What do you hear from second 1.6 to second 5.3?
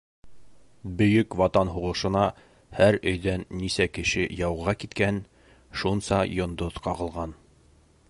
һуғышына һәр өйҙән нисә кеше яуға киткән,